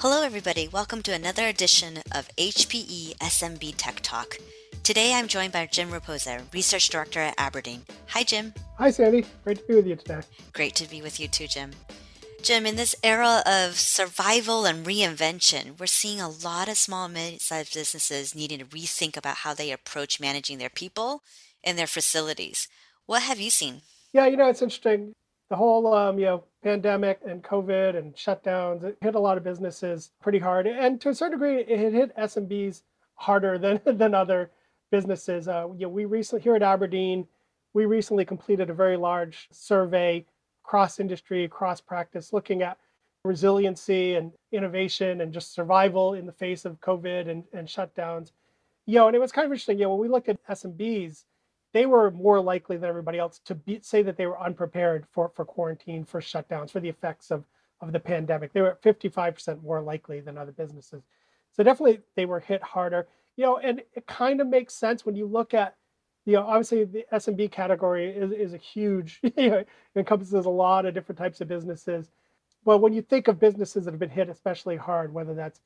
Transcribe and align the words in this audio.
Hello, 0.00 0.22
everybody. 0.22 0.68
Welcome 0.68 1.02
to 1.02 1.12
another 1.12 1.48
edition 1.48 1.96
of 2.12 2.28
HPE 2.36 3.16
SMB 3.16 3.74
Tech 3.76 3.98
Talk. 4.00 4.38
Today 4.84 5.12
I'm 5.12 5.26
joined 5.26 5.52
by 5.52 5.66
Jim 5.66 5.90
Rapoza, 5.90 6.40
Research 6.54 6.88
Director 6.88 7.18
at 7.18 7.34
Aberdeen. 7.36 7.82
Hi, 8.10 8.22
Jim. 8.22 8.54
Hi, 8.76 8.92
Sandy. 8.92 9.24
Great 9.42 9.58
to 9.58 9.64
be 9.64 9.74
with 9.74 9.88
you 9.88 9.96
today. 9.96 10.20
Great 10.52 10.76
to 10.76 10.88
be 10.88 11.02
with 11.02 11.18
you 11.18 11.26
too, 11.26 11.48
Jim. 11.48 11.72
Jim, 12.44 12.64
in 12.64 12.76
this 12.76 12.94
era 13.02 13.42
of 13.44 13.74
survival 13.74 14.66
and 14.66 14.86
reinvention, 14.86 15.80
we're 15.80 15.86
seeing 15.86 16.20
a 16.20 16.28
lot 16.28 16.68
of 16.68 16.76
small 16.76 17.06
and 17.06 17.14
mid-sized 17.14 17.74
businesses 17.74 18.36
needing 18.36 18.60
to 18.60 18.66
rethink 18.66 19.16
about 19.16 19.38
how 19.38 19.52
they 19.52 19.72
approach 19.72 20.20
managing 20.20 20.58
their 20.58 20.70
people 20.70 21.24
and 21.64 21.76
their 21.76 21.88
facilities. 21.88 22.68
What 23.06 23.24
have 23.24 23.40
you 23.40 23.50
seen? 23.50 23.82
Yeah, 24.12 24.26
you 24.26 24.36
know, 24.36 24.48
it's 24.48 24.62
interesting. 24.62 25.16
The 25.50 25.56
whole, 25.56 25.92
um, 25.94 26.18
you 26.18 26.26
know, 26.26 26.44
pandemic 26.62 27.20
and 27.26 27.42
COVID 27.42 27.96
and 27.96 28.14
shutdowns, 28.14 28.84
it 28.84 28.98
hit 29.00 29.14
a 29.14 29.20
lot 29.20 29.38
of 29.38 29.44
businesses 29.44 30.10
pretty 30.20 30.38
hard. 30.38 30.66
And 30.66 31.00
to 31.00 31.08
a 31.08 31.14
certain 31.14 31.38
degree, 31.38 31.60
it 31.60 31.92
hit 31.92 32.16
SMBs 32.16 32.82
harder 33.14 33.58
than, 33.58 33.80
than 33.98 34.14
other 34.14 34.50
businesses. 34.90 35.48
Uh, 35.48 35.68
you 35.74 35.86
know, 35.86 35.88
we 35.88 36.04
recently, 36.04 36.42
here 36.42 36.54
at 36.54 36.62
Aberdeen, 36.62 37.26
we 37.72 37.86
recently 37.86 38.24
completed 38.24 38.70
a 38.70 38.74
very 38.74 38.96
large 38.96 39.48
survey 39.50 40.24
cross 40.62 41.00
industry, 41.00 41.48
cross 41.48 41.80
practice, 41.80 42.32
looking 42.32 42.62
at 42.62 42.78
resiliency 43.24 44.14
and 44.14 44.32
innovation 44.52 45.20
and 45.20 45.32
just 45.32 45.54
survival 45.54 46.14
in 46.14 46.26
the 46.26 46.32
face 46.32 46.64
of 46.64 46.80
COVID 46.80 47.28
and, 47.28 47.44
and 47.52 47.68
shutdowns. 47.68 48.32
You 48.86 48.96
know, 48.96 49.06
and 49.06 49.16
it 49.16 49.20
was 49.20 49.32
kind 49.32 49.44
of 49.46 49.52
interesting. 49.52 49.78
You 49.78 49.84
know, 49.84 49.90
when 49.90 50.00
we 50.00 50.08
look 50.08 50.28
at 50.28 50.44
SMBs, 50.46 51.24
they 51.78 51.86
were 51.86 52.10
more 52.10 52.40
likely 52.40 52.76
than 52.76 52.88
everybody 52.88 53.18
else 53.18 53.38
to 53.44 53.54
be, 53.54 53.78
say 53.80 54.02
that 54.02 54.16
they 54.16 54.26
were 54.26 54.42
unprepared 54.42 55.06
for, 55.12 55.30
for 55.36 55.44
quarantine, 55.44 56.04
for 56.04 56.20
shutdowns, 56.20 56.72
for 56.72 56.80
the 56.80 56.88
effects 56.88 57.30
of, 57.30 57.44
of 57.80 57.92
the 57.92 58.00
pandemic. 58.00 58.52
They 58.52 58.62
were 58.62 58.76
55% 58.82 59.62
more 59.62 59.80
likely 59.80 60.18
than 60.18 60.36
other 60.36 60.50
businesses. 60.50 61.04
So 61.52 61.62
definitely 61.62 62.00
they 62.16 62.26
were 62.26 62.40
hit 62.40 62.64
harder. 62.64 63.06
You 63.36 63.44
know, 63.44 63.58
and 63.58 63.80
it 63.94 64.08
kind 64.08 64.40
of 64.40 64.48
makes 64.48 64.74
sense 64.74 65.06
when 65.06 65.14
you 65.14 65.26
look 65.26 65.54
at 65.54 65.76
you 66.26 66.32
know, 66.32 66.42
obviously 66.42 66.82
the 66.82 67.06
SMB 67.12 67.52
category 67.52 68.10
is, 68.10 68.32
is 68.32 68.54
a 68.54 68.58
huge, 68.58 69.20
you 69.36 69.48
know, 69.48 69.64
encompasses 69.94 70.46
a 70.46 70.50
lot 70.50 70.84
of 70.84 70.94
different 70.94 71.16
types 71.16 71.40
of 71.40 71.46
businesses. 71.46 72.10
But 72.64 72.78
when 72.78 72.92
you 72.92 73.02
think 73.02 73.28
of 73.28 73.38
businesses 73.38 73.84
that 73.84 73.92
have 73.92 74.00
been 74.00 74.10
hit 74.10 74.28
especially 74.28 74.76
hard, 74.76 75.14
whether 75.14 75.32
that's 75.32 75.60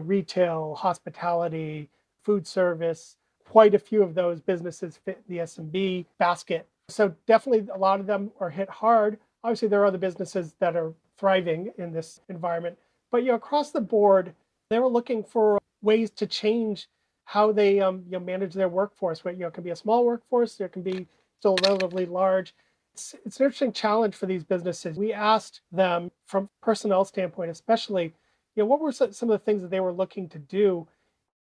retail, 0.00 0.74
hospitality, 0.74 1.88
food 2.24 2.48
service, 2.48 3.16
quite 3.52 3.74
a 3.74 3.78
few 3.78 4.02
of 4.02 4.14
those 4.14 4.40
businesses 4.40 4.98
fit 5.04 5.22
the 5.28 5.36
SMB 5.36 6.06
basket. 6.18 6.66
So 6.88 7.14
definitely 7.26 7.68
a 7.70 7.76
lot 7.76 8.00
of 8.00 8.06
them 8.06 8.30
are 8.40 8.48
hit 8.48 8.70
hard. 8.70 9.18
Obviously, 9.44 9.68
there 9.68 9.82
are 9.82 9.84
other 9.84 9.98
businesses 9.98 10.54
that 10.58 10.74
are 10.74 10.94
thriving 11.18 11.70
in 11.76 11.92
this 11.92 12.22
environment. 12.30 12.78
But 13.10 13.24
you 13.24 13.28
know, 13.28 13.34
across 13.34 13.70
the 13.70 13.82
board, 13.82 14.32
they 14.70 14.78
were 14.78 14.88
looking 14.88 15.22
for 15.22 15.58
ways 15.82 16.10
to 16.12 16.26
change 16.26 16.88
how 17.26 17.52
they 17.52 17.78
um, 17.78 18.04
you 18.06 18.12
know, 18.12 18.20
manage 18.20 18.54
their 18.54 18.70
workforce. 18.70 19.22
Where, 19.22 19.34
you 19.34 19.40
know, 19.40 19.48
it 19.48 19.52
can 19.54 19.64
be 19.64 19.68
a 19.68 19.76
small 19.76 20.06
workforce, 20.06 20.56
there 20.56 20.70
can 20.70 20.80
be 20.80 21.06
still 21.38 21.58
relatively 21.62 22.06
large. 22.06 22.54
It's, 22.94 23.14
it's 23.26 23.38
an 23.38 23.44
interesting 23.44 23.72
challenge 23.72 24.14
for 24.14 24.24
these 24.24 24.44
businesses. 24.44 24.96
We 24.96 25.12
asked 25.12 25.60
them 25.70 26.10
from 26.24 26.48
personnel 26.62 27.04
standpoint, 27.04 27.50
especially, 27.50 28.14
you 28.56 28.62
know, 28.62 28.64
what 28.64 28.80
were 28.80 28.92
some 28.92 29.10
of 29.10 29.28
the 29.28 29.44
things 29.44 29.60
that 29.60 29.70
they 29.70 29.80
were 29.80 29.92
looking 29.92 30.30
to 30.30 30.38
do? 30.38 30.88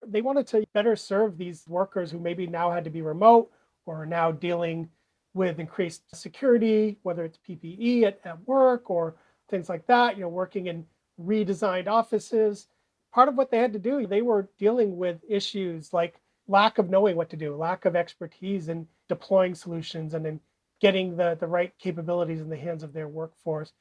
They 0.09 0.23
wanted 0.23 0.47
to 0.49 0.67
better 0.73 0.97
serve 0.97 1.37
these 1.37 1.67
workers 1.69 2.11
who 2.11 2.19
maybe 2.19 2.47
now 2.47 2.71
had 2.71 2.85
to 2.85 2.91
be 2.91 3.03
remote 3.03 3.51
or 3.87 4.03
are 4.03 4.07
now 4.07 4.33
dealing 4.33 4.89
with 5.35 5.61
increased 5.61 6.03
security, 6.15 6.99
whether 7.03 7.25
it's 7.25 7.39
PPE 7.49 8.05
at, 8.05 8.21
at 8.25 8.47
work 8.49 8.89
or 8.91 9.17
things 9.49 9.69
like 9.69 9.87
that, 9.87 10.17
you 10.17 10.23
know, 10.23 10.29
working 10.29 10.67
in 10.67 10.87
redesigned 11.21 11.87
offices 11.87 12.69
part 13.17 13.31
of 13.31 13.34
what 13.34 13.51
they 13.51 13.57
had 13.57 13.73
to 13.73 13.79
do, 13.79 14.07
they 14.07 14.21
were 14.21 14.47
dealing 14.59 14.99
with 14.99 15.19
issues 15.27 15.91
like 15.95 16.21
lack 16.49 16.77
of 16.77 16.91
knowing 16.91 17.17
what 17.17 17.31
to 17.31 17.37
do, 17.37 17.57
lack 17.57 17.87
of 17.87 17.97
expertise 17.97 18.69
in 18.69 18.87
deploying 19.09 19.55
solutions 19.55 20.12
and 20.12 20.27
in 20.27 20.39
getting 20.83 21.16
the, 21.16 21.34
the 21.41 21.47
right 21.47 21.72
capabilities 21.78 22.43
in 22.43 22.50
the 22.50 22.59
hands 22.59 22.83
of 22.83 22.93
their 22.93 23.09
workforce. 23.09 23.72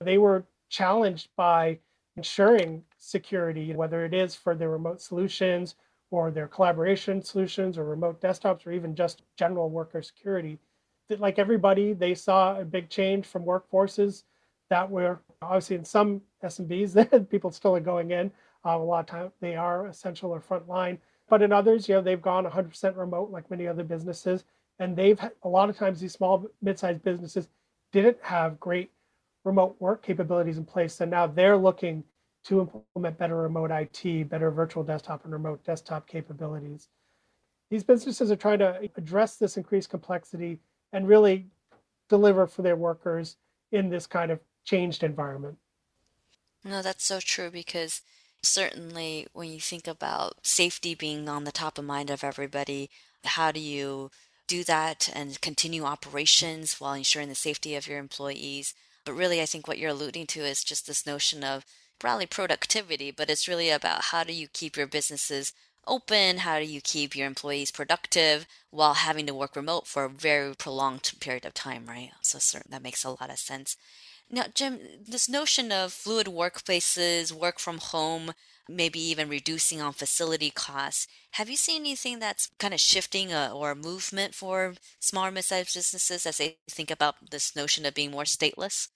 They 0.00 0.16
were 0.16 0.44
challenged 0.68 1.28
by 1.34 1.80
ensuring 2.16 2.84
security, 2.98 3.74
whether 3.74 4.04
it 4.04 4.14
is 4.14 4.34
for 4.34 4.54
their 4.54 4.70
remote 4.70 5.00
solutions 5.00 5.74
or 6.10 6.30
their 6.30 6.46
collaboration 6.46 7.22
solutions 7.22 7.76
or 7.76 7.84
remote 7.84 8.20
desktops 8.20 8.66
or 8.66 8.72
even 8.72 8.94
just 8.94 9.22
general 9.36 9.70
worker 9.70 10.02
security. 10.02 10.58
Like 11.10 11.38
everybody, 11.38 11.92
they 11.92 12.14
saw 12.14 12.58
a 12.58 12.64
big 12.64 12.88
change 12.88 13.26
from 13.26 13.44
workforces 13.44 14.22
that 14.70 14.90
were 14.90 15.20
obviously 15.42 15.76
in 15.76 15.84
some 15.84 16.22
SMBs 16.42 17.28
people 17.30 17.50
still 17.50 17.76
are 17.76 17.80
going 17.80 18.10
in, 18.12 18.30
uh, 18.64 18.70
a 18.70 18.78
lot 18.78 19.00
of 19.00 19.06
time 19.06 19.32
they 19.40 19.56
are 19.56 19.86
essential 19.86 20.30
or 20.30 20.40
frontline. 20.40 20.98
But 21.28 21.42
in 21.42 21.52
others, 21.52 21.88
you 21.88 21.94
know, 21.94 22.00
they've 22.02 22.20
gone 22.20 22.44
100% 22.44 22.96
remote 22.96 23.30
like 23.30 23.50
many 23.50 23.66
other 23.66 23.84
businesses. 23.84 24.44
And 24.78 24.96
they've 24.96 25.20
a 25.42 25.48
lot 25.48 25.70
of 25.70 25.76
times 25.76 26.00
these 26.00 26.12
small, 26.12 26.46
mid-sized 26.62 27.02
businesses 27.02 27.48
didn't 27.92 28.18
have 28.22 28.60
great 28.60 28.90
remote 29.44 29.76
work 29.78 30.02
capabilities 30.02 30.58
in 30.58 30.64
place. 30.64 31.00
And 31.00 31.10
now 31.10 31.26
they're 31.26 31.56
looking 31.56 32.04
to 32.44 32.60
implement 32.60 33.18
better 33.18 33.36
remote 33.36 33.70
IT, 33.70 34.28
better 34.28 34.50
virtual 34.50 34.82
desktop 34.82 35.24
and 35.24 35.32
remote 35.32 35.64
desktop 35.64 36.06
capabilities. 36.06 36.88
These 37.70 37.84
businesses 37.84 38.30
are 38.30 38.36
trying 38.36 38.58
to 38.58 38.88
address 38.96 39.36
this 39.36 39.56
increased 39.56 39.90
complexity 39.90 40.60
and 40.92 41.08
really 41.08 41.46
deliver 42.08 42.46
for 42.46 42.62
their 42.62 42.76
workers 42.76 43.36
in 43.72 43.88
this 43.88 44.06
kind 44.06 44.30
of 44.30 44.40
changed 44.64 45.02
environment. 45.02 45.56
No, 46.62 46.82
that's 46.82 47.04
so 47.04 47.20
true 47.20 47.50
because 47.50 48.02
certainly 48.42 49.26
when 49.32 49.50
you 49.50 49.60
think 49.60 49.86
about 49.86 50.34
safety 50.42 50.94
being 50.94 51.28
on 51.28 51.44
the 51.44 51.52
top 51.52 51.78
of 51.78 51.84
mind 51.84 52.10
of 52.10 52.22
everybody, 52.22 52.90
how 53.24 53.50
do 53.50 53.60
you 53.60 54.10
do 54.46 54.64
that 54.64 55.08
and 55.14 55.40
continue 55.40 55.84
operations 55.84 56.78
while 56.78 56.92
ensuring 56.92 57.28
the 57.28 57.34
safety 57.34 57.74
of 57.74 57.86
your 57.86 57.98
employees? 57.98 58.74
But 59.04 59.14
really, 59.14 59.40
I 59.40 59.46
think 59.46 59.66
what 59.68 59.78
you're 59.78 59.90
alluding 59.90 60.26
to 60.28 60.40
is 60.44 60.64
just 60.64 60.86
this 60.86 61.06
notion 61.06 61.44
of 61.44 61.64
probably 61.98 62.26
productivity, 62.26 63.10
but 63.10 63.30
it's 63.30 63.48
really 63.48 63.70
about 63.70 64.06
how 64.06 64.24
do 64.24 64.32
you 64.32 64.48
keep 64.48 64.76
your 64.76 64.86
businesses 64.86 65.52
open? 65.86 66.38
How 66.38 66.58
do 66.58 66.64
you 66.66 66.80
keep 66.80 67.14
your 67.14 67.26
employees 67.26 67.70
productive 67.70 68.46
while 68.70 68.94
having 68.94 69.26
to 69.26 69.34
work 69.34 69.56
remote 69.56 69.86
for 69.86 70.04
a 70.04 70.08
very 70.10 70.54
prolonged 70.54 71.12
period 71.20 71.44
of 71.44 71.54
time, 71.54 71.86
right? 71.86 72.10
So, 72.22 72.38
that 72.68 72.82
makes 72.82 73.04
a 73.04 73.10
lot 73.10 73.30
of 73.30 73.38
sense. 73.38 73.76
Now, 74.34 74.46
Jim, 74.52 74.80
this 75.06 75.28
notion 75.28 75.70
of 75.70 75.92
fluid 75.92 76.26
workplaces, 76.26 77.30
work 77.30 77.60
from 77.60 77.78
home, 77.78 78.32
maybe 78.68 78.98
even 78.98 79.28
reducing 79.28 79.80
on 79.80 79.92
facility 79.92 80.50
costs, 80.50 81.06
have 81.34 81.48
you 81.48 81.56
seen 81.56 81.82
anything 81.82 82.18
that's 82.18 82.50
kind 82.58 82.74
of 82.74 82.80
shifting 82.80 83.32
a, 83.32 83.50
uh, 83.52 83.54
or 83.54 83.70
a 83.70 83.76
movement 83.76 84.34
for 84.34 84.74
smaller 84.98 85.30
mid-sized 85.30 85.72
businesses 85.72 86.26
as 86.26 86.38
they 86.38 86.56
think 86.68 86.90
about 86.90 87.30
this 87.30 87.54
notion 87.54 87.86
of 87.86 87.94
being 87.94 88.10
more 88.10 88.24
stateless? 88.24 88.88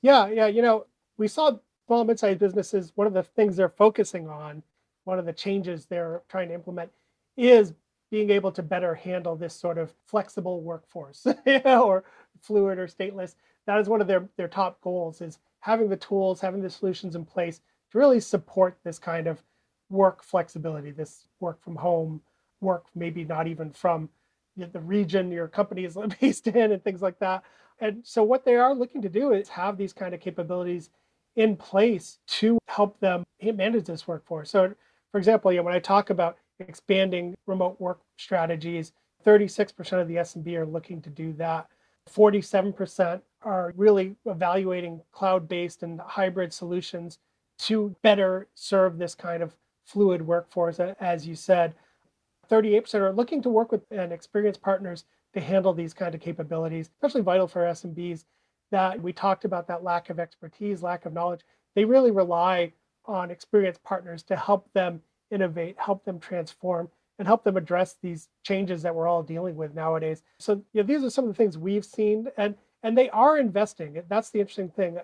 Yeah, 0.00 0.28
yeah. 0.28 0.46
You 0.46 0.62
know, 0.62 0.86
we 1.18 1.28
saw 1.28 1.58
small 1.86 2.04
mid-sized 2.04 2.38
businesses. 2.38 2.92
One 2.94 3.06
of 3.06 3.12
the 3.12 3.24
things 3.24 3.56
they're 3.56 3.68
focusing 3.68 4.26
on, 4.26 4.62
one 5.04 5.18
of 5.18 5.26
the 5.26 5.34
changes 5.34 5.84
they're 5.84 6.22
trying 6.30 6.48
to 6.48 6.54
implement, 6.54 6.90
is 7.36 7.74
being 8.10 8.30
able 8.30 8.52
to 8.52 8.62
better 8.62 8.94
handle 8.94 9.36
this 9.36 9.52
sort 9.52 9.76
of 9.76 9.92
flexible 10.06 10.62
workforce, 10.62 11.26
or 11.66 12.04
fluid 12.40 12.78
or 12.78 12.86
stateless 12.86 13.34
that 13.66 13.78
is 13.78 13.88
one 13.88 14.00
of 14.00 14.06
their 14.06 14.28
their 14.36 14.48
top 14.48 14.80
goals 14.80 15.20
is 15.20 15.38
having 15.60 15.88
the 15.88 15.96
tools, 15.96 16.40
having 16.40 16.62
the 16.62 16.70
solutions 16.70 17.16
in 17.16 17.24
place 17.24 17.60
to 17.90 17.98
really 17.98 18.20
support 18.20 18.78
this 18.84 18.98
kind 18.98 19.26
of 19.26 19.42
work 19.90 20.22
flexibility, 20.22 20.90
this 20.90 21.28
work 21.40 21.62
from 21.62 21.76
home, 21.76 22.20
work 22.60 22.86
maybe 22.94 23.24
not 23.24 23.46
even 23.46 23.70
from 23.70 24.08
the 24.56 24.80
region 24.80 25.30
your 25.30 25.48
company 25.48 25.84
is 25.84 25.98
based 26.20 26.46
in 26.46 26.72
and 26.72 26.82
things 26.82 27.02
like 27.02 27.18
that. 27.18 27.42
And 27.80 28.00
so 28.04 28.22
what 28.22 28.44
they 28.44 28.54
are 28.54 28.74
looking 28.74 29.02
to 29.02 29.08
do 29.08 29.32
is 29.32 29.48
have 29.50 29.76
these 29.76 29.92
kind 29.92 30.14
of 30.14 30.20
capabilities 30.20 30.88
in 31.36 31.56
place 31.56 32.18
to 32.26 32.58
help 32.66 32.98
them 33.00 33.24
manage 33.42 33.84
this 33.84 34.08
workforce. 34.08 34.50
So 34.50 34.74
for 35.12 35.18
example, 35.18 35.52
know, 35.52 35.62
when 35.62 35.74
I 35.74 35.78
talk 35.78 36.10
about 36.10 36.38
expanding 36.58 37.34
remote 37.46 37.80
work 37.80 38.00
strategies, 38.16 38.92
36% 39.24 40.00
of 40.00 40.08
the 40.08 40.16
SMB 40.16 40.54
are 40.54 40.66
looking 40.66 41.02
to 41.02 41.10
do 41.10 41.32
that. 41.34 41.68
47% 42.10 43.20
are 43.46 43.72
really 43.76 44.16
evaluating 44.26 45.00
cloud 45.12 45.48
based 45.48 45.82
and 45.84 46.00
hybrid 46.00 46.52
solutions 46.52 47.18
to 47.58 47.94
better 48.02 48.48
serve 48.54 48.98
this 48.98 49.14
kind 49.14 49.42
of 49.42 49.54
fluid 49.84 50.20
workforce, 50.20 50.80
as 50.80 51.26
you 51.26 51.34
said. 51.34 51.74
38% 52.50 52.94
are 52.94 53.12
looking 53.12 53.40
to 53.42 53.48
work 53.48 53.70
with 53.70 53.82
and 53.90 54.12
experienced 54.12 54.60
partners 54.60 55.04
to 55.32 55.40
handle 55.40 55.72
these 55.72 55.94
kind 55.94 56.14
of 56.14 56.20
capabilities, 56.20 56.90
especially 56.96 57.22
vital 57.22 57.46
for 57.46 57.62
SMBs 57.62 58.24
that 58.72 59.00
we 59.00 59.12
talked 59.12 59.44
about 59.44 59.68
that 59.68 59.84
lack 59.84 60.10
of 60.10 60.18
expertise, 60.18 60.82
lack 60.82 61.06
of 61.06 61.12
knowledge. 61.12 61.42
They 61.76 61.84
really 61.84 62.10
rely 62.10 62.72
on 63.04 63.30
experienced 63.30 63.82
partners 63.84 64.24
to 64.24 64.34
help 64.36 64.68
them 64.72 65.00
innovate, 65.30 65.76
help 65.78 66.04
them 66.04 66.18
transform, 66.18 66.88
and 67.18 67.28
help 67.28 67.44
them 67.44 67.56
address 67.56 67.96
these 68.02 68.28
changes 68.42 68.82
that 68.82 68.94
we're 68.94 69.06
all 69.06 69.22
dealing 69.22 69.56
with 69.56 69.74
nowadays. 69.74 70.22
So 70.38 70.64
you 70.72 70.82
know, 70.82 70.86
these 70.86 71.04
are 71.04 71.10
some 71.10 71.24
of 71.24 71.28
the 71.28 71.36
things 71.36 71.56
we've 71.56 71.84
seen, 71.84 72.26
and 72.36 72.56
and 72.82 72.96
they 72.96 73.10
are 73.10 73.38
investing. 73.38 74.02
That's 74.08 74.30
the 74.30 74.40
interesting 74.40 74.70
thing. 74.70 74.98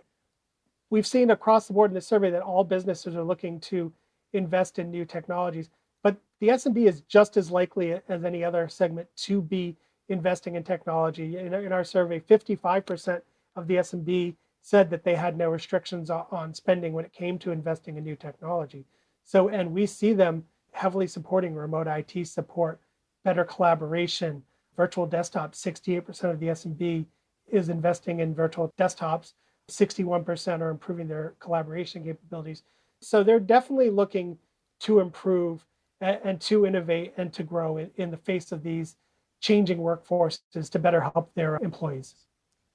we've 0.91 1.07
seen 1.07 1.31
across 1.31 1.67
the 1.67 1.73
board 1.73 1.91
in 1.91 1.95
the 1.95 2.01
survey 2.01 2.31
that 2.31 2.43
all 2.43 2.65
businesses 2.65 3.17
are 3.17 3.25
looking 3.25 3.59
to 3.61 3.93
invest 4.33 4.79
in 4.79 4.91
new 4.91 5.05
technologies. 5.05 5.71
But 6.03 6.17
the 6.41 6.49
SMB 6.49 6.87
is 6.87 7.01
just 7.03 7.37
as 7.37 7.51
likely 7.51 7.99
as 8.09 8.25
any 8.25 8.45
other 8.45 8.69
segment 8.69 9.09
to 9.17 9.41
be 9.41 9.77
investing 10.09 10.55
in 10.57 10.65
technology. 10.65 11.39
In, 11.39 11.55
in 11.55 11.73
our 11.73 11.85
survey, 11.85 12.21
55% 12.21 13.23
of 13.57 13.67
the 13.67 13.77
SMB 13.77 14.35
said 14.61 14.91
that 14.91 15.03
they 15.03 15.15
had 15.15 15.37
no 15.37 15.51
restrictions 15.51 16.09
on 16.11 16.55
spending 16.55 16.93
when 16.93 17.05
it 17.05 17.13
came 17.13 17.39
to 17.39 17.51
investing 17.51 17.97
in 17.97 18.05
new 18.05 18.17
technology. 18.17 18.85
So, 19.25 19.49
and 19.49 19.73
we 19.73 19.87
see 19.87 20.13
them 20.13 20.45
heavily 20.73 21.07
supporting 21.07 21.55
remote 21.55 21.87
IT 21.87 22.27
support, 22.27 22.81
better 23.25 23.45
collaboration, 23.45 24.43
virtual 24.77 25.07
desktop. 25.07 25.53
68% 25.53 26.31
of 26.31 26.41
the 26.41 26.47
SMB 26.47 27.07
is 27.49 27.69
investing 27.69 28.21
in 28.21 28.35
virtual 28.35 28.73
desktops. 28.79 29.33
61% 29.71 30.61
are 30.61 30.71
improving 30.71 31.09
their 31.09 31.35
collaboration 31.39 32.05
capabilities. 32.05 32.63
So 33.01 33.23
they're 33.23 33.41
definitely 33.41 33.91
looking 33.91 34.39
to 34.81 35.01
improve 35.01 35.65
and, 36.01 36.19
and 36.25 36.41
to 36.43 36.67
innovate 36.67 37.15
and 37.17 37.33
to 37.33 37.43
grow 37.43 37.79
in, 37.79 37.91
in 37.97 38.11
the 38.11 38.17
face 38.17 38.53
of 38.53 38.63
these 38.63 38.97
changing 39.41 39.79
workforces 39.79 40.71
to 40.71 40.79
better 40.79 41.01
help 41.01 41.33
their 41.35 41.57
employees. 41.57 42.15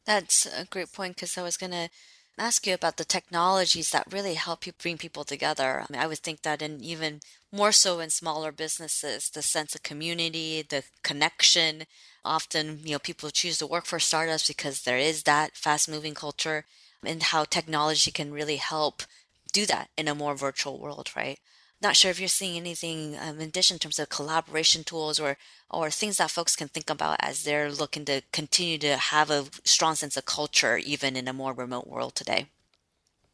That's 0.06 0.46
a 0.46 0.66
great 0.66 0.92
point 0.92 1.16
because 1.16 1.38
I 1.38 1.44
was 1.44 1.58
going 1.58 1.72
to 1.72 1.90
ask 2.38 2.68
you 2.68 2.74
about 2.74 2.98
the 2.98 3.06
technologies 3.06 3.90
that 3.92 4.12
really 4.12 4.36
help 4.36 4.66
you 4.66 4.74
bring 4.74 4.98
people 4.98 5.24
together. 5.24 5.82
I, 5.82 5.92
mean, 5.92 6.02
I 6.02 6.08
would 6.08 6.20
think 6.20 6.42
that 6.44 6.62
in 6.62 6.84
even 6.84 7.22
more 7.52 7.72
so 7.72 8.00
in 8.00 8.10
smaller 8.10 8.52
businesses, 8.52 9.30
the 9.30 9.42
sense 9.42 9.76
of 9.76 9.84
community, 9.84 10.64
the 10.68 10.84
connection. 11.04 11.84
Often, 12.26 12.82
you 12.84 12.92
know, 12.92 13.00
people 13.00 13.30
choose 13.30 13.58
to 13.60 13.68
work 13.68 13.86
for 13.86 14.00
startups 14.00 14.48
because 14.48 14.82
there 14.82 14.98
is 14.98 15.24
that 15.24 15.56
fast 15.56 15.90
moving 15.90 16.14
culture 16.14 16.66
and 17.04 17.24
how 17.24 17.46
technology 17.46 18.12
can 18.12 18.32
really 18.34 18.58
help 18.58 19.04
do 19.54 19.66
that 19.66 19.90
in 19.98 20.08
a 20.08 20.16
more 20.16 20.36
virtual 20.36 20.78
world, 20.78 21.10
right? 21.16 21.40
Not 21.82 21.96
sure 21.96 22.10
if 22.10 22.20
you're 22.20 22.28
seeing 22.28 22.58
anything 22.58 23.16
um, 23.20 23.40
in 23.40 23.50
addition 23.50 23.76
in 23.76 23.80
terms 23.80 24.00
of 24.00 24.10
collaboration 24.10 24.84
tools 24.84 25.20
or 25.20 25.38
or 25.70 25.92
things 25.92 26.18
that 26.18 26.32
folks 26.32 26.56
can 26.56 26.68
think 26.68 26.90
about 26.90 27.18
as 27.20 27.44
they're 27.44 27.72
looking 27.72 28.06
to 28.06 28.22
continue 28.32 28.78
to 28.80 28.98
have 28.98 29.30
a 29.30 29.46
strong 29.64 29.96
sense 29.96 30.18
of 30.18 30.26
culture 30.26 30.78
even 30.78 31.16
in 31.16 31.28
a 31.28 31.34
more 31.34 31.54
remote 31.54 31.88
world 31.88 32.16
today. 32.16 32.48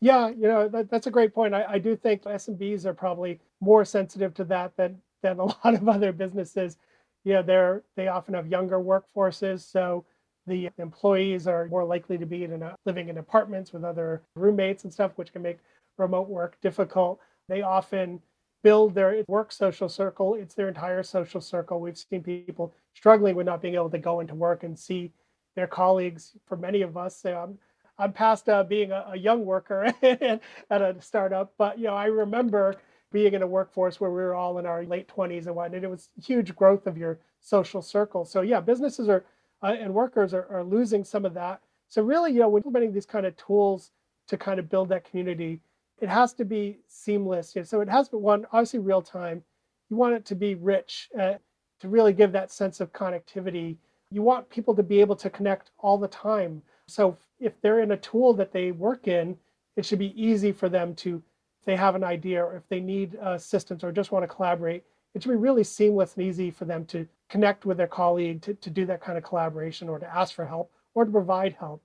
Yeah, 0.01 0.27
you 0.27 0.47
know 0.47 0.67
that, 0.67 0.89
that's 0.91 1.07
a 1.07 1.11
great 1.11 1.33
point. 1.33 1.53
I, 1.53 1.63
I 1.69 1.79
do 1.79 1.95
think 1.95 2.23
SMBs 2.23 2.85
are 2.85 2.93
probably 2.93 3.39
more 3.61 3.85
sensitive 3.85 4.33
to 4.33 4.43
that 4.45 4.75
than 4.75 5.01
than 5.21 5.39
a 5.39 5.45
lot 5.63 5.73
of 5.73 5.87
other 5.87 6.11
businesses. 6.11 6.77
Yeah, 7.23 7.41
they're 7.41 7.83
they 7.95 8.09
often 8.09 8.33
have 8.33 8.47
younger 8.47 8.79
workforces, 8.79 9.61
so 9.61 10.03
the 10.45 10.69
employees 10.77 11.47
are 11.47 11.67
more 11.67 11.85
likely 11.85 12.17
to 12.17 12.25
be 12.25 12.43
in 12.43 12.61
a, 12.61 12.75
living 12.85 13.07
in 13.07 13.17
apartments 13.17 13.71
with 13.71 13.85
other 13.85 14.21
roommates 14.35 14.83
and 14.83 14.91
stuff, 14.91 15.13
which 15.15 15.31
can 15.31 15.41
make 15.41 15.59
remote 15.97 16.27
work 16.27 16.57
difficult. 16.61 17.21
They 17.47 17.61
often 17.61 18.21
build 18.63 18.95
their 18.95 19.24
work 19.27 19.51
social 19.51 19.89
circle. 19.89 20.36
It's 20.36 20.56
their 20.56 20.69
entire 20.69 21.04
social 21.04 21.42
circle. 21.42 21.80
We've 21.80 21.98
seen 21.98 22.24
people 22.24 22.74
struggling 22.94 23.36
with 23.36 23.45
not 23.45 23.62
being 23.62 23.75
able 23.75 23.89
to 23.92 24.00
go 24.00 24.21
into 24.21 24.33
work 24.33 24.63
and 24.63 24.77
see 24.77 25.12
their 25.56 25.68
colleagues. 25.68 26.31
For 26.48 26.57
many 26.57 26.81
of 26.81 26.98
us, 26.98 27.24
I'm, 27.25 27.60
I'm 28.00 28.13
past 28.13 28.50
uh, 28.50 28.63
being 28.63 28.92
a, 28.92 29.06
a, 29.12 29.18
young 29.18 29.45
worker 29.45 29.94
at 30.01 30.42
a 30.81 30.95
startup, 31.00 31.54
but 31.57 31.77
you 31.77 31.86
know, 31.86 31.95
I 31.95 32.06
remember 32.06 32.75
being 33.12 33.33
in 33.33 33.44
a 33.44 33.48
workforce 33.48 34.00
where 34.00 34.10
we 34.10 34.21
were 34.21 34.33
all 34.33 34.57
in 34.57 34.65
our 34.65 34.83
late 34.86 35.07
20s 35.07 35.45
and 35.45 35.56
whatnot. 35.56 35.75
And 35.75 35.83
it 35.83 35.89
was 35.89 36.10
huge 36.19 36.56
growth 36.56 36.88
of 36.88 36.98
your 36.98 37.19
social 37.42 37.81
circle. 37.81 38.25
So 38.25 38.42
yeah, 38.42 38.60
businesses 38.60 39.07
are 39.10 39.24
uh, 39.62 39.75
and 39.80 39.94
workers 39.94 40.33
are, 40.33 40.48
are 40.50 40.63
losing 40.63 41.04
some 41.04 41.25
of 41.25 41.33
that. 41.36 41.62
So 41.88 42.01
really, 42.01 42.33
you 42.33 42.39
know, 42.39 42.50
when 42.50 42.62
implementing 42.62 42.92
these 42.92 43.06
kind 43.06 43.25
of 43.25 43.36
tools 43.38 43.92
to 44.27 44.38
kind 44.38 44.60
of 44.60 44.69
build 44.69 44.89
that 44.89 45.10
community, 45.10 45.62
it 46.03 46.09
has 46.09 46.33
to 46.33 46.44
be 46.44 46.79
seamless. 46.89 47.55
So 47.63 47.79
it 47.79 47.88
has 47.88 48.09
to 48.09 48.17
one 48.17 48.45
obviously 48.51 48.79
real 48.79 49.01
time. 49.01 49.41
You 49.89 49.95
want 49.95 50.15
it 50.15 50.25
to 50.25 50.35
be 50.35 50.53
rich 50.55 51.09
uh, 51.17 51.35
to 51.79 51.88
really 51.88 52.11
give 52.11 52.33
that 52.33 52.51
sense 52.51 52.81
of 52.81 52.91
connectivity. 52.91 53.77
You 54.11 54.21
want 54.21 54.50
people 54.50 54.75
to 54.75 54.83
be 54.83 55.00
able 55.00 55.15
to 55.15 55.29
connect 55.29 55.71
all 55.77 55.97
the 55.97 56.09
time. 56.09 56.61
So 56.89 57.17
if 57.39 57.53
they're 57.61 57.79
in 57.79 57.91
a 57.91 57.97
tool 57.97 58.33
that 58.33 58.51
they 58.51 58.73
work 58.73 59.07
in, 59.07 59.38
it 59.77 59.85
should 59.85 59.97
be 59.97 60.21
easy 60.21 60.51
for 60.51 60.67
them 60.67 60.94
to, 60.95 61.23
if 61.61 61.65
they 61.65 61.77
have 61.77 61.95
an 61.95 62.03
idea 62.03 62.44
or 62.44 62.57
if 62.57 62.67
they 62.67 62.81
need 62.81 63.15
assistance 63.21 63.81
or 63.81 63.94
just 63.94 64.11
want 64.11 64.23
to 64.23 64.35
collaborate, 64.35 64.83
it 65.15 65.23
should 65.23 65.29
be 65.29 65.38
really 65.38 65.63
seamless 65.63 66.17
and 66.17 66.25
easy 66.25 66.51
for 66.51 66.65
them 66.65 66.83
to 66.88 67.07
connect 67.29 67.65
with 67.65 67.77
their 67.77 67.88
colleague 67.88 68.41
to, 68.41 68.53
to 68.55 68.69
do 68.69 68.85
that 68.88 69.01
kind 69.01 69.17
of 69.17 69.23
collaboration 69.23 69.88
or 69.88 70.00
to 70.00 70.13
ask 70.13 70.35
for 70.35 70.45
help 70.45 70.69
or 70.95 71.05
to 71.05 71.11
provide 71.11 71.55
help. 71.57 71.81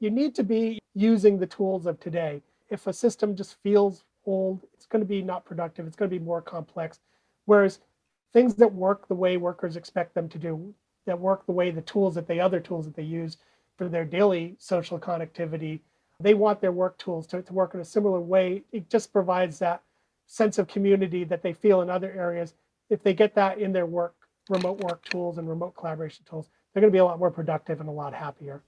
You 0.00 0.10
need 0.10 0.34
to 0.34 0.42
be 0.42 0.80
using 0.96 1.38
the 1.38 1.46
tools 1.46 1.86
of 1.86 2.00
today 2.00 2.42
if 2.70 2.86
a 2.86 2.92
system 2.92 3.36
just 3.36 3.56
feels 3.62 4.04
old, 4.24 4.60
it's 4.74 4.86
going 4.86 5.02
to 5.02 5.08
be 5.08 5.22
not 5.22 5.44
productive. 5.44 5.86
It's 5.86 5.96
going 5.96 6.10
to 6.10 6.18
be 6.18 6.24
more 6.24 6.40
complex. 6.40 7.00
Whereas 7.44 7.80
things 8.32 8.54
that 8.56 8.72
work 8.72 9.08
the 9.08 9.14
way 9.14 9.36
workers 9.36 9.76
expect 9.76 10.14
them 10.14 10.28
to 10.28 10.38
do, 10.38 10.72
that 11.06 11.18
work 11.18 11.46
the 11.46 11.52
way 11.52 11.70
the 11.70 11.82
tools 11.82 12.14
that 12.14 12.28
they 12.28 12.38
other 12.38 12.60
tools 12.60 12.84
that 12.84 12.94
they 12.94 13.02
use 13.02 13.38
for 13.76 13.88
their 13.88 14.04
daily 14.04 14.56
social 14.58 14.98
connectivity, 14.98 15.80
they 16.20 16.34
want 16.34 16.60
their 16.60 16.72
work 16.72 16.98
tools 16.98 17.26
to, 17.28 17.42
to 17.42 17.52
work 17.52 17.74
in 17.74 17.80
a 17.80 17.84
similar 17.84 18.20
way. 18.20 18.62
It 18.72 18.88
just 18.90 19.12
provides 19.12 19.58
that 19.58 19.82
sense 20.26 20.58
of 20.58 20.68
community 20.68 21.24
that 21.24 21.42
they 21.42 21.52
feel 21.52 21.80
in 21.80 21.90
other 21.90 22.12
areas. 22.12 22.54
If 22.88 23.02
they 23.02 23.14
get 23.14 23.34
that 23.34 23.58
in 23.58 23.72
their 23.72 23.86
work, 23.86 24.14
remote 24.48 24.80
work 24.80 25.04
tools 25.04 25.38
and 25.38 25.48
remote 25.48 25.74
collaboration 25.76 26.24
tools, 26.28 26.48
they're 26.72 26.82
going 26.82 26.92
to 26.92 26.94
be 26.94 26.98
a 26.98 27.04
lot 27.04 27.18
more 27.18 27.30
productive 27.30 27.80
and 27.80 27.88
a 27.88 27.92
lot 27.92 28.14
happier. 28.14 28.62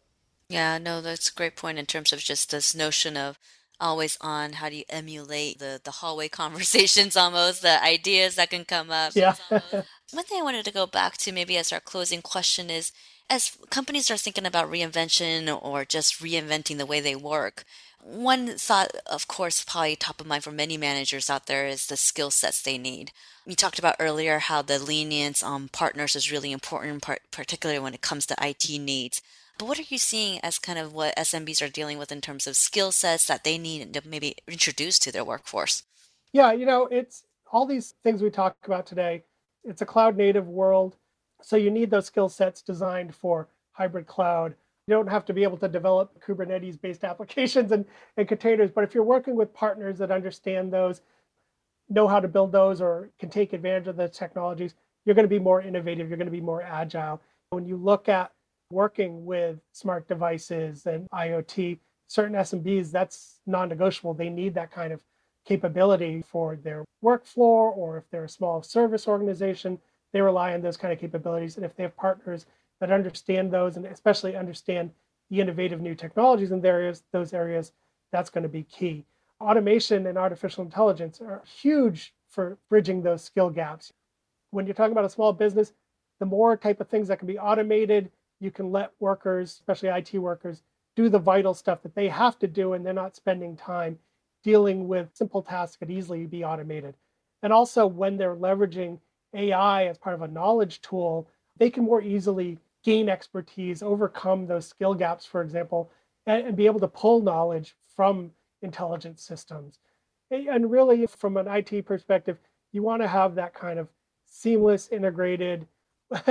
Yeah, 0.48 0.78
no, 0.78 1.00
that's 1.00 1.30
a 1.30 1.34
great 1.34 1.56
point 1.56 1.78
in 1.78 1.86
terms 1.86 2.12
of 2.12 2.18
just 2.18 2.50
this 2.50 2.74
notion 2.74 3.16
of 3.16 3.38
always 3.80 4.16
on 4.20 4.54
how 4.54 4.68
do 4.68 4.76
you 4.76 4.84
emulate 4.88 5.58
the 5.58 5.80
the 5.82 5.90
hallway 5.90 6.28
conversations 6.42 7.16
almost 7.16 7.62
the 7.62 7.82
ideas 7.82 8.36
that 8.36 8.50
can 8.50 8.64
come 8.64 8.90
up. 8.90 9.12
Yeah. 9.14 9.34
One 9.50 10.24
thing 10.24 10.38
i 10.40 10.42
wanted 10.42 10.64
to 10.64 10.72
go 10.72 10.86
back 10.86 11.16
to 11.18 11.32
maybe 11.32 11.56
as 11.56 11.72
our 11.72 11.80
closing 11.80 12.22
question 12.22 12.70
is 12.70 12.92
as 13.30 13.56
companies 13.70 14.10
are 14.10 14.16
thinking 14.16 14.44
about 14.44 14.70
reinvention 14.70 15.58
or 15.62 15.84
just 15.84 16.20
reinventing 16.20 16.76
the 16.76 16.86
way 16.86 17.00
they 17.00 17.16
work 17.16 17.64
one 18.02 18.48
thought 18.58 18.90
of 19.06 19.28
course 19.28 19.64
probably 19.64 19.96
top 19.96 20.20
of 20.20 20.26
mind 20.26 20.42
for 20.42 20.50
many 20.50 20.76
managers 20.76 21.30
out 21.30 21.46
there 21.46 21.66
is 21.66 21.86
the 21.86 21.96
skill 21.96 22.30
sets 22.30 22.60
they 22.60 22.76
need. 22.76 23.12
You 23.46 23.54
talked 23.54 23.78
about 23.78 23.96
earlier 24.00 24.40
how 24.40 24.62
the 24.62 24.78
lenience 24.78 25.42
on 25.42 25.68
partners 25.68 26.16
is 26.16 26.32
really 26.32 26.52
important 26.52 27.06
particularly 27.30 27.78
when 27.78 27.94
it 27.94 28.00
comes 28.00 28.26
to 28.26 28.36
it 28.40 28.80
needs 28.80 29.22
but 29.58 29.68
what 29.68 29.78
are 29.78 29.84
you 29.88 29.98
seeing 29.98 30.40
as 30.40 30.58
kind 30.58 30.78
of 30.78 30.92
what 30.92 31.16
SMBs 31.16 31.64
are 31.64 31.70
dealing 31.70 31.98
with 31.98 32.12
in 32.12 32.20
terms 32.20 32.46
of 32.46 32.56
skill 32.56 32.92
sets 32.92 33.26
that 33.26 33.44
they 33.44 33.58
need 33.58 33.94
to 33.94 34.02
maybe 34.06 34.36
introduce 34.48 34.98
to 35.00 35.12
their 35.12 35.24
workforce? 35.24 35.82
Yeah, 36.32 36.52
you 36.52 36.66
know, 36.66 36.86
it's 36.86 37.24
all 37.50 37.66
these 37.66 37.94
things 38.02 38.22
we 38.22 38.30
talk 38.30 38.56
about 38.64 38.86
today. 38.86 39.24
It's 39.64 39.82
a 39.82 39.86
cloud 39.86 40.16
native 40.16 40.48
world. 40.48 40.96
So 41.42 41.56
you 41.56 41.70
need 41.70 41.90
those 41.90 42.06
skill 42.06 42.28
sets 42.28 42.62
designed 42.62 43.14
for 43.14 43.48
hybrid 43.72 44.06
cloud. 44.06 44.54
You 44.86 44.94
don't 44.94 45.08
have 45.08 45.24
to 45.26 45.32
be 45.32 45.42
able 45.42 45.58
to 45.58 45.68
develop 45.68 46.20
Kubernetes 46.24 46.80
based 46.80 47.04
applications 47.12 47.72
and, 47.72 47.84
and 48.16 48.26
containers, 48.26 48.70
but 48.70 48.84
if 48.84 48.94
you're 48.94 49.04
working 49.04 49.36
with 49.36 49.54
partners 49.54 49.98
that 49.98 50.10
understand 50.10 50.72
those, 50.72 51.02
know 51.88 52.08
how 52.08 52.20
to 52.20 52.28
build 52.28 52.52
those, 52.52 52.80
or 52.80 53.10
can 53.18 53.28
take 53.28 53.52
advantage 53.52 53.86
of 53.86 53.96
the 53.96 54.08
technologies, 54.08 54.74
you're 55.04 55.14
going 55.14 55.24
to 55.24 55.28
be 55.28 55.38
more 55.38 55.60
innovative. 55.60 56.08
You're 56.08 56.16
going 56.16 56.26
to 56.26 56.32
be 56.32 56.40
more 56.40 56.62
agile. 56.62 57.20
When 57.50 57.66
you 57.66 57.76
look 57.76 58.08
at 58.08 58.32
working 58.72 59.24
with 59.24 59.60
smart 59.72 60.08
devices 60.08 60.86
and 60.86 61.08
IoT, 61.10 61.78
certain 62.08 62.34
SMBs, 62.34 62.90
that's 62.90 63.40
non 63.46 63.68
negotiable. 63.68 64.14
They 64.14 64.30
need 64.30 64.54
that 64.54 64.72
kind 64.72 64.92
of 64.92 65.02
capability 65.44 66.22
for 66.22 66.56
their 66.56 66.84
workflow, 67.04 67.76
or 67.76 67.98
if 67.98 68.04
they're 68.10 68.24
a 68.24 68.28
small 68.28 68.62
service 68.62 69.06
organization, 69.06 69.78
they 70.12 70.20
rely 70.20 70.54
on 70.54 70.62
those 70.62 70.76
kind 70.76 70.92
of 70.92 70.98
capabilities. 70.98 71.56
And 71.56 71.64
if 71.64 71.76
they 71.76 71.82
have 71.82 71.96
partners 71.96 72.46
that 72.80 72.90
understand 72.90 73.50
those 73.50 73.76
and 73.76 73.86
especially 73.86 74.36
understand 74.36 74.90
the 75.30 75.40
innovative 75.40 75.80
new 75.80 75.94
technologies 75.94 76.50
in 76.50 76.64
areas, 76.64 77.02
those 77.12 77.32
areas, 77.32 77.72
that's 78.10 78.30
going 78.30 78.42
to 78.42 78.48
be 78.48 78.64
key. 78.64 79.04
Automation 79.40 80.06
and 80.06 80.18
artificial 80.18 80.64
intelligence 80.64 81.20
are 81.20 81.42
huge 81.60 82.14
for 82.28 82.58
bridging 82.68 83.02
those 83.02 83.22
skill 83.22 83.50
gaps. 83.50 83.92
When 84.50 84.66
you're 84.66 84.74
talking 84.74 84.92
about 84.92 85.04
a 85.04 85.10
small 85.10 85.32
business, 85.32 85.72
the 86.20 86.26
more 86.26 86.56
type 86.56 86.80
of 86.80 86.88
things 86.88 87.08
that 87.08 87.18
can 87.18 87.26
be 87.26 87.38
automated 87.38 88.10
you 88.42 88.50
can 88.50 88.72
let 88.72 88.90
workers, 88.98 89.52
especially 89.60 89.88
IT 89.88 90.14
workers, 90.14 90.62
do 90.96 91.08
the 91.08 91.18
vital 91.18 91.54
stuff 91.54 91.80
that 91.82 91.94
they 91.94 92.08
have 92.08 92.38
to 92.40 92.48
do 92.48 92.72
and 92.72 92.84
they're 92.84 92.92
not 92.92 93.16
spending 93.16 93.56
time 93.56 93.98
dealing 94.42 94.88
with 94.88 95.08
simple 95.14 95.42
tasks 95.42 95.76
that 95.78 95.90
easily 95.90 96.26
be 96.26 96.44
automated. 96.44 96.94
And 97.42 97.52
also, 97.52 97.86
when 97.86 98.16
they're 98.16 98.36
leveraging 98.36 98.98
AI 99.32 99.86
as 99.86 99.96
part 99.96 100.14
of 100.14 100.22
a 100.22 100.28
knowledge 100.28 100.80
tool, 100.80 101.28
they 101.56 101.70
can 101.70 101.84
more 101.84 102.02
easily 102.02 102.58
gain 102.82 103.08
expertise, 103.08 103.82
overcome 103.82 104.46
those 104.46 104.66
skill 104.66 104.94
gaps, 104.94 105.24
for 105.24 105.40
example, 105.42 105.90
and, 106.26 106.48
and 106.48 106.56
be 106.56 106.66
able 106.66 106.80
to 106.80 106.88
pull 106.88 107.22
knowledge 107.22 107.76
from 107.94 108.32
intelligent 108.60 109.20
systems. 109.20 109.78
And 110.30 110.70
really, 110.70 111.06
from 111.06 111.36
an 111.36 111.46
IT 111.46 111.84
perspective, 111.84 112.38
you 112.72 112.82
want 112.82 113.02
to 113.02 113.08
have 113.08 113.34
that 113.36 113.54
kind 113.54 113.78
of 113.78 113.88
seamless, 114.24 114.88
integrated, 114.88 115.66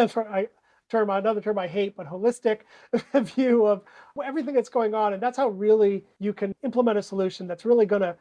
term, 0.92 1.10
another 1.10 1.42
term 1.42 1.58
I 1.58 1.68
hate, 1.68 1.96
but 1.96 2.08
holistic 2.08 2.60
view 3.14 3.66
of 3.66 3.82
everything 4.24 4.54
that's 4.54 4.70
going 4.70 4.94
on. 4.94 5.14
And 5.14 5.24
that's 5.24 5.38
how 5.38 5.50
really 5.50 6.04
you 6.20 6.34
can 6.34 6.54
implement 6.64 6.98
a 6.98 7.02
solution 7.02 7.48
that's 7.48 7.66
really 7.66 7.86
going 7.86 8.02
to 8.02 8.16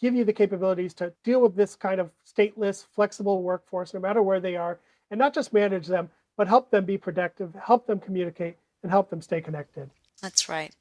give 0.00 0.14
you 0.14 0.24
the 0.24 0.32
capabilities 0.32 0.94
to 0.94 1.12
deal 1.24 1.40
with 1.40 1.56
this 1.56 1.74
kind 1.74 2.00
of 2.00 2.10
stateless, 2.26 2.86
flexible 2.94 3.42
workforce, 3.42 3.92
no 3.92 4.00
matter 4.00 4.22
where 4.22 4.40
they 4.40 4.56
are, 4.56 4.78
and 5.10 5.18
not 5.18 5.34
just 5.34 5.52
manage 5.52 5.86
them, 5.86 6.10
but 6.36 6.48
help 6.48 6.70
them 6.70 6.84
be 6.84 6.96
productive, 6.96 7.54
help 7.54 7.86
them 7.86 7.98
communicate, 7.98 8.56
and 8.82 8.90
help 8.90 9.10
them 9.10 9.20
stay 9.20 9.40
connected. 9.40 9.90
That's 10.22 10.48
right. 10.48 10.72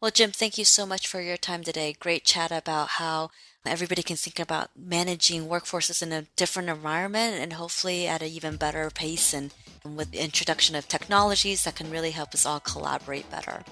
Well, 0.00 0.10
Jim, 0.10 0.32
thank 0.32 0.58
you 0.58 0.64
so 0.64 0.84
much 0.84 1.06
for 1.06 1.20
your 1.20 1.36
time 1.36 1.62
today. 1.62 1.94
Great 1.98 2.24
chat 2.24 2.50
about 2.50 2.88
how 3.00 3.30
everybody 3.64 4.02
can 4.02 4.16
think 4.16 4.38
about 4.38 4.70
managing 4.76 5.46
workforces 5.46 6.02
in 6.02 6.12
a 6.12 6.26
different 6.36 6.68
environment 6.68 7.36
and 7.40 7.54
hopefully 7.54 8.06
at 8.06 8.22
an 8.22 8.28
even 8.28 8.56
better 8.56 8.90
pace 8.90 9.32
and 9.32 9.54
with 9.84 10.10
the 10.10 10.22
introduction 10.22 10.74
of 10.74 10.88
technologies 10.88 11.64
that 11.64 11.76
can 11.76 11.90
really 11.90 12.10
help 12.10 12.32
us 12.34 12.46
all 12.46 12.60
collaborate 12.60 13.30
better. 13.30 13.62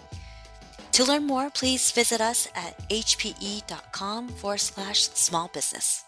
To 0.92 1.04
learn 1.04 1.26
more, 1.26 1.50
please 1.50 1.90
visit 1.90 2.20
us 2.20 2.48
at 2.54 2.88
hpe.com 2.90 4.28
forward 4.28 4.60
slash 4.60 5.08
small 5.08 5.48
business. 5.48 6.04